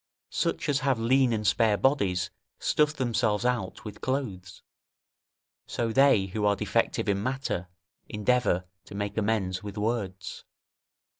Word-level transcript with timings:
]Such 0.31 0.67
as 0.67 0.79
have 0.79 0.97
lean 0.99 1.31
and 1.31 1.45
spare 1.45 1.77
bodies 1.77 2.31
stuff 2.57 2.93
themselves 2.95 3.45
out 3.45 3.85
with 3.85 4.01
clothes; 4.01 4.63
so 5.67 5.93
they 5.93 6.25
who 6.25 6.43
are 6.43 6.55
defective 6.55 7.07
in 7.07 7.21
matter 7.21 7.67
endeavour 8.09 8.65
to 8.85 8.95
make 8.95 9.15
amends 9.15 9.61
with 9.61 9.77
words. 9.77 10.43